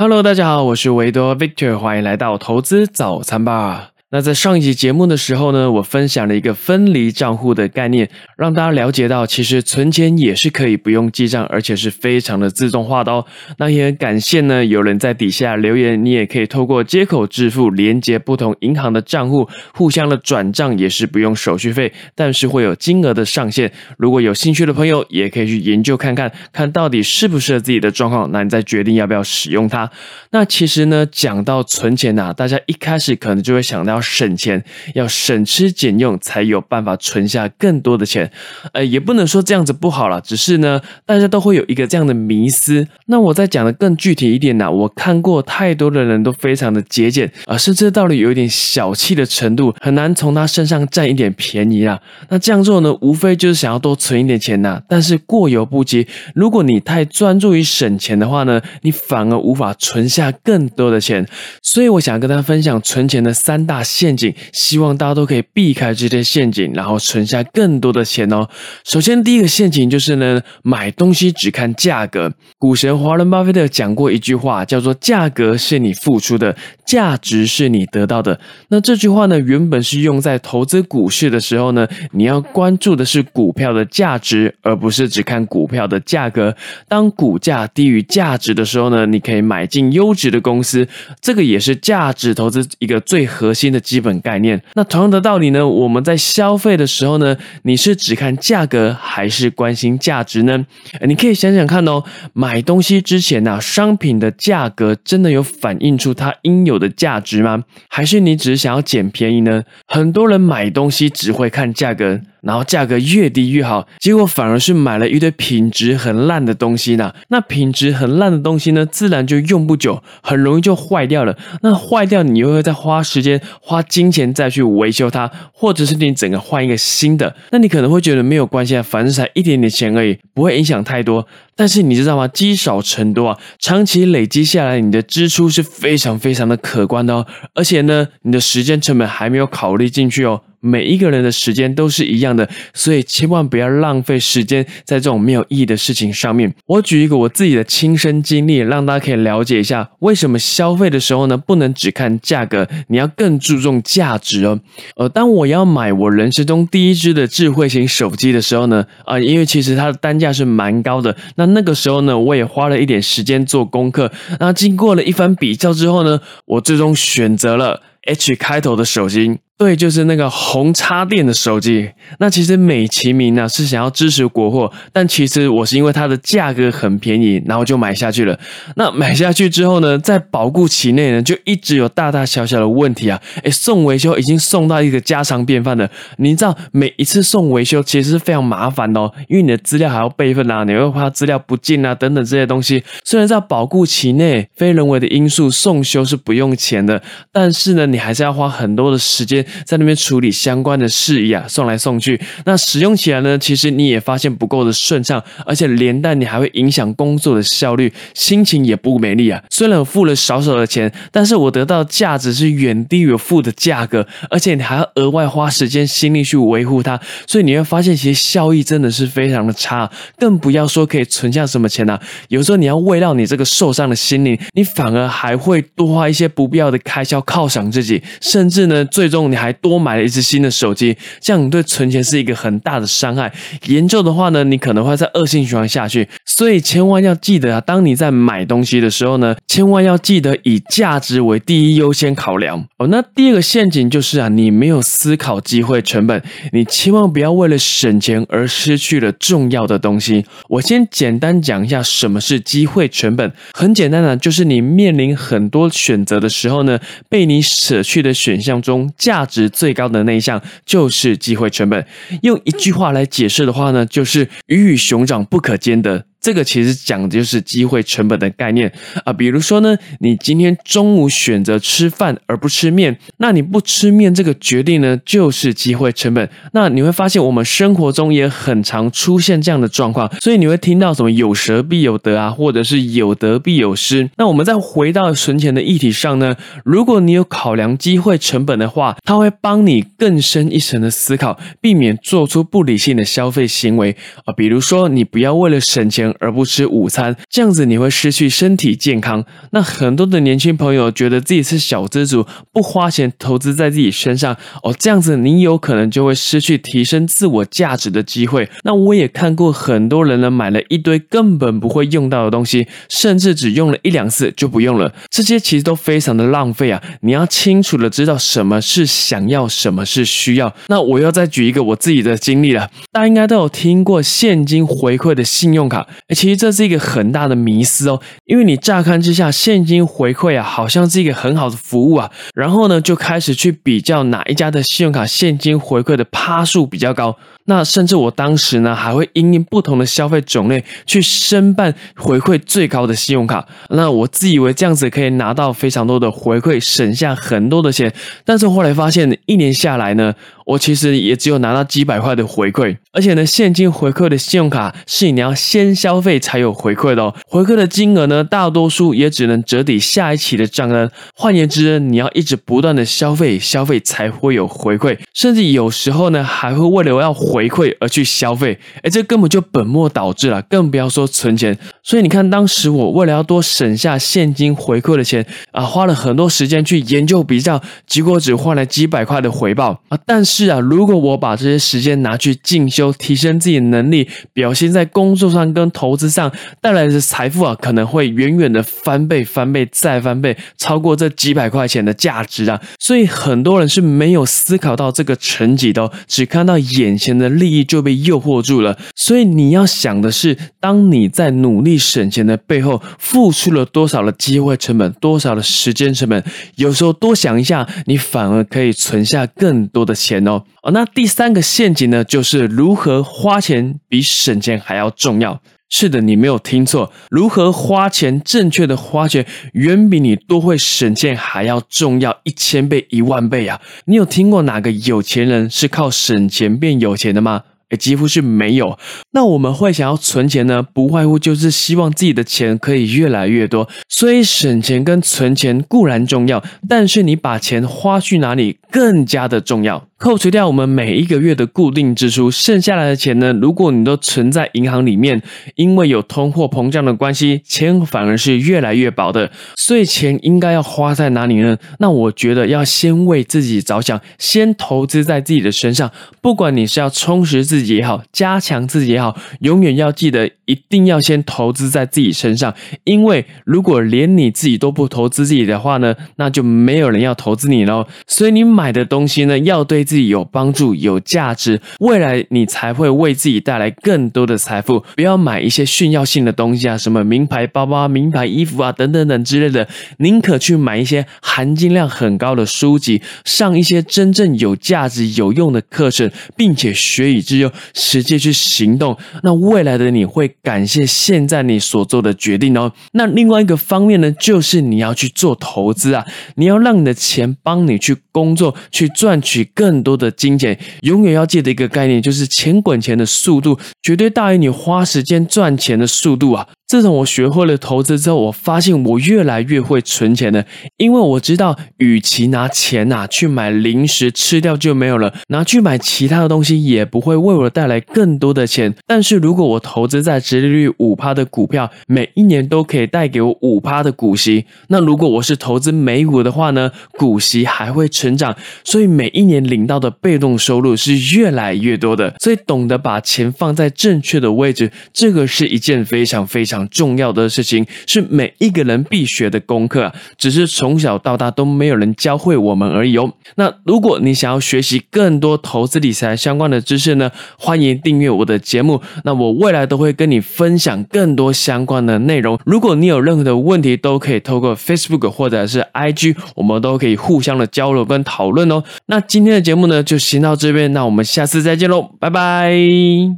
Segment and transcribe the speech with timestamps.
[0.00, 3.90] Hello，大家好，我是维多 Victor，欢迎来到投资早餐吧。
[4.10, 13.26] 那在上一集节目的时候呢，我分享了一个分离账户的概念，让大家了解到，其实存钱也是可以不用记账，而且是非常的自动化的哦。
[13.58, 23.70] 那也很感谢呢，有人在底下留言，你也可以透过接口支付连接不同银行的账户，互相的转账也是不用手续费，但是会有金额的上限。
[23.98, 29.90] 如果有兴趣的朋友，也可以去研究看看，看到底适不适合自己的状况，那你再决定要不要使用它。
[30.30, 33.97] 那其实呢，讲到存钱呐，大家一开始可能就会想到。
[33.98, 34.62] 要省钱，
[34.94, 38.30] 要省吃俭用，才有办法存下更多的钱。
[38.72, 42.86] 呃，也不能说这样子不好了，只是呢，大家都会有一个这样的迷思。
[43.06, 52.00] 那我再讲的更具体一点呢，我看过太多的人都非常的节俭啊，甚至到了有一点小气的程度，很难从他身上占一点便宜啊。
[52.28, 54.80] 那这样做呢，无非就是想要多存一点钱呐。
[54.88, 61.26] 但是过犹不及，如果你太专注于省钱的话呢，你反而无法存下更多的钱。
[61.62, 63.82] 所以我想跟大家分享存钱的三大。
[63.88, 68.46] 陷阱，希望大家都可以避开这些陷阱，然后存下更多的钱哦。
[68.84, 72.32] 首先，第一个陷阱就是呢，买东西只看价格。
[72.58, 76.54] 股神华伦巴菲特讲过一句话，叫做“价格是你付出的，
[76.86, 78.38] 价值是你得到的”。
[78.68, 86.54] 那这句话呢，原本是用在投资股市的时候呢，你要关注的是股票的价值，而不是只看股票的价格。
[86.88, 90.86] 当股价低于价值的时候呢，你可以买进优质的公司，
[91.22, 93.77] 这个也是价值投资一个最核心的。
[93.80, 94.62] 基本概念。
[94.74, 95.66] 那同样的道理呢？
[95.66, 100.64] 我们在消费的时候呢，你是只看价格还是关心价值呢？
[101.06, 107.64] 你可以想想看哦，买东西之前呢，商品的价格真的有反映出它应有的价值吗？
[107.88, 109.62] 还是你只是想要捡便宜呢？
[109.86, 112.20] 很多人买东西只会看价格。
[112.40, 117.12] 然后价格越低越好，结果反而是买了一堆品质很烂的东西呢。
[117.28, 121.36] 那品质很烂的东西呢，自然就用不久，很容易就坏掉了。
[121.62, 127.34] 那坏掉，你又会再花时间、花金钱再去维修它，或者是你整个换一个新的。
[127.50, 131.26] 那你可能会觉得没有关系啊，反正才一点点钱而已，不会影响太多。
[131.56, 132.28] 但是你知道吗？
[132.28, 137.26] 积少成多啊，长期累积下来，你的支出是非常非常的可观的哦。
[137.54, 140.42] 而且呢，你的时间成本还没有考虑进去哦。
[140.60, 146.54] 每一个人的时间都是一样的，所以千万不要浪费时间在这种没有意义的事情上面。
[146.66, 154.60] 我举一个我自己的亲身经历，让大家可以了解一下为什么消费的时候呢，不能只看价格，你要更注重价值哦。
[154.96, 164.10] 呃，当我要买我人生中第一支的智慧型手机的时候呢，啊，因为其实它的单价是蛮高的，那那个时候呢，我也花了一点时间做功课。
[164.40, 169.38] 那经过了一番比较之后呢，我最终选择了 H 开头的手机。
[169.58, 171.90] 对，就是那个红插电的手机。
[172.20, 178.38] 那其实美其名呢是想要支持国货，但其实我是因为它的价格很便宜，然后就买下去了。
[178.76, 183.20] 那买下去之后呢，在保固期内呢，就一直有大大小小的问题啊。
[183.42, 185.90] 诶送维修已经送到一个家常便饭的。
[186.18, 192.84] 你知道每一次送维修其实是非常麻烦的哦，因为你的资料还要备份啊，你会怕资料不进啊等等这些东西。
[193.02, 197.02] 虽然在保固期内，非人为的因素送修是不用钱的，
[197.32, 199.44] 但是呢，你还是要花很多的时间。
[199.64, 209.42] 在那边处理相关的事宜啊，送来送去，那使用起来呢，其实你也发现不够的顺畅，而且连带你还会影响工作的效率，心情也不美丽啊。
[209.50, 221.98] 虽然我付了少少的钱，但是我得到价值是远低于我付的价格，而且你还要额外花时间心力去维护它，所以你会发现其实效益真的是非常的差，更不要说可以存下什么钱呢？
[222.28, 229.54] 有时候你要为到你这个受伤的心灵，你反而还会多花一些不必要的开销犒赏自己，甚至呢，最终你还。
[229.60, 233.32] 多买了一只新的手机，这样对存钱是一个很大的伤害。
[233.66, 236.08] 严重的话呢，你可能会在恶性循环下去。
[236.24, 242.86] 所以千万要记得啊，当你在买东西的时候呢，千万要记得以价值为第一优先考量哦。
[242.86, 246.22] 那第二个陷阱就是啊，你没有思考机会成本，
[246.52, 250.24] 你千万不要为了省钱而失去了重要的东西。
[250.48, 253.32] 我先简单讲一下什么是机会成本。
[253.52, 259.48] 很简单的，就是你面临很多选择的时候呢，被你舍去的选项中价值。
[259.48, 261.86] 最高的那一项就是机会成本。
[262.22, 266.07] 用一句话来解释的话呢，就是鱼与熊掌不可兼得。
[266.20, 268.70] 这个其实讲的就是机会成本的概念
[269.04, 276.28] 啊，比如说呢，你今天中午选择吃饭而不吃面，那你不吃面这个决定呢，就是机会成本。
[276.52, 284.10] 那你会发现我们生活中也很常出现这样的状况，所以你会听到什么有舍必有得啊，或者是有得必有失。
[284.16, 296.07] 那我们再回到存钱的议题上呢，如果你有考量机会成本的话，它会帮你更深一层的思考，避免做出不理性的消费行为啊，比如说你不要为了省钱。
[296.20, 299.24] 而不吃午餐，这样子你会失去身体健康。
[299.52, 308.48] 那很多的年轻朋友觉得自己是小资族，不花钱投资在自己身上哦，这样子你有可能就会失去提升自我价值的机会。
[308.64, 316.82] 那我也看过很多人呢，买了一堆根本不会用到的东西，甚至只用了一两次就不用了，这些其实都非常的浪费啊！
[317.00, 320.54] 你要清楚的知道什么是想要，什么是需要。
[320.68, 337.16] 那我要再举一个我自己的经历了，大家应该都有听过现金回馈的信用卡，其实这是一个很大的迷思哦，因为你乍看之下现金回馈啊，好像是一个很好的服务啊，然后呢就开始去比较哪一家的信用卡现金回馈的趴数比较高。
[337.50, 343.46] 那甚至我当时呢，还会因应不同的消费种类去申办回馈最高的信用卡。
[343.70, 347.90] 那我自以为这样子可以拿到非常多的回馈，省下很多的钱。
[348.26, 350.14] 但是后来发现，一年下来呢，
[350.44, 352.76] 我其实也只有拿到几百块的回馈。
[352.92, 357.14] 而且呢，现金回馈的信用卡是你要先消消费才有回馈的哦。
[357.26, 360.90] 回馈的金额呢，大多数也只能折抵下一期的账单。
[361.14, 364.98] 换言之，你要一直不断的消费，消费才会有回馈。
[365.12, 367.18] 甚至有时候呢，还会为了要。
[367.18, 371.58] 回馈而去消费，哎，这根本就本末倒置了，更不要说存钱。
[371.88, 379.98] 所以你看，当时我为了要多省下现金回馈的钱啊，花了很多时间去研究比较，结果只换来几百块的回报啊。
[380.04, 386.30] 但是啊，如果我把这些时间拿去进修，提升自己的能力，表现在工作上跟投资上
[386.60, 392.60] 带来的财富啊，可能会远远的翻倍、翻倍再翻倍，超过这几百块钱的价值啊。
[392.78, 397.30] 所以很多人是没有思考到这个成绩的，只看到眼前的。
[397.38, 406.22] 利益就被诱惑住了，所以你要想的是，当你在努力省钱的背后，付出了多少的机会成本，多少的时间成本？
[406.56, 410.42] 有时候多想一下，你反而可以存下更多的钱哦。
[410.62, 415.40] 哦，那第三个陷阱呢，就是如何花钱比省钱还要重要。
[415.70, 423.60] 是的，你没有听错，如何花钱，正确的花钱，远比你多会省钱还要重要一千倍、一万倍啊！
[423.84, 427.42] 你有听过哪个有钱人是靠省钱变有钱的吗？
[427.70, 428.78] 诶，几乎是没有。
[429.12, 433.68] 那我们会想要存钱呢，不外乎就是希望自己的钱可以越来越多。
[433.88, 439.86] 所以省钱跟存钱固然重要，但是你把钱花去哪里更加的重要。
[439.98, 443.32] 扣除掉我们每一个月的固定支出，剩下来的钱呢？
[443.32, 445.20] 如果你都存在银行里面，
[445.56, 449.32] 因为有通货膨胀的关系，钱反而是越来越薄的。
[449.56, 451.58] 所以钱应该要花在哪里呢？
[451.80, 455.90] 那我觉得要先为自己着想，先投资在自己的身上。
[456.22, 462.54] 不管你是要充实自己自己也好，加强自己也好，永远要记得一定要先投资在自己身上。
[462.84, 467.84] 因为如果连你自己都不投资自己的话呢，那就没有人要投资你喽。
[468.06, 469.88] 所以你买的东西呢，要对。
[469.88, 474.84] 自己有帮助、有价值，未来你才会为自己带来更多的财富。
[474.96, 479.66] 不要买一些炫耀性的东西啊，什么名牌包包、名牌衣服啊，等等等之类的。
[480.00, 488.96] 宁可去买一些含金量很高的书籍，上一些真正有价值、有用的课程，并且学以致用，实际去行动。
[489.22, 492.72] 那未来的你会感谢现在你所做的决定哦。
[492.92, 496.04] 那另外一个方面呢，就是你要去做投资啊，
[496.34, 499.78] 你要让你的钱帮你去工作，去赚取更。
[499.78, 506.48] 多的金钱，永远要记得一个概念，就是钱滚钱的速度绝对大于你花时间赚钱的速度啊。
[506.66, 510.44] 自从我学会了投资之后，我发现我越来越会存钱了。
[510.76, 518.74] 因为我知道，与其拿钱呐去买零食吃掉就没有了，拿去买其他的东西也不会为我带来更多的钱。
[518.86, 524.44] 但是如果我投资在直利率五趴的股票，每一年都可以带给我五趴的股息。
[524.68, 532.14] 那如果我是投资美股的话呢，股息还会成长，所以每一年领到的被动收入是越来越多的。
[532.18, 536.68] 所以懂得把钱放在正确的位置，这个是一件非常非常。
[536.68, 543.12] 重要的事情是每一个人必学的功课，只是从小到大都没有人教会我们而已哦。
[543.36, 548.80] 那如果你想要学习更多投资理财相关的知识呢，欢迎订阅我的节目。
[549.04, 552.38] 那我未来都会跟你分享更多相关的内容。
[552.44, 558.62] 如果你有任何的问题，都可以透过 Facebook 或者是 IG，我们都可以互相的交流跟讨论哦。
[558.86, 563.08] 那今天的节目呢，就先到这边，那我们下次再见喽，拜拜。